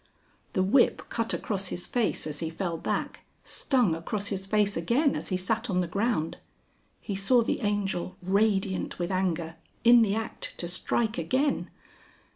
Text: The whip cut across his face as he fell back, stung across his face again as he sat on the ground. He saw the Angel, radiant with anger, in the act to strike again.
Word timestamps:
The 0.53 0.63
whip 0.63 1.07
cut 1.09 1.31
across 1.31 1.67
his 1.67 1.85
face 1.85 2.25
as 2.25 2.39
he 2.39 2.49
fell 2.49 2.75
back, 2.75 3.23
stung 3.43 3.93
across 3.93 4.29
his 4.29 4.47
face 4.47 4.75
again 4.75 5.15
as 5.15 5.27
he 5.27 5.37
sat 5.37 5.69
on 5.69 5.81
the 5.81 5.87
ground. 5.87 6.37
He 7.01 7.13
saw 7.15 7.43
the 7.43 7.59
Angel, 7.61 8.17
radiant 8.19 8.97
with 8.97 9.11
anger, 9.11 9.57
in 9.83 10.01
the 10.01 10.15
act 10.15 10.55
to 10.57 10.67
strike 10.67 11.19
again. 11.19 11.69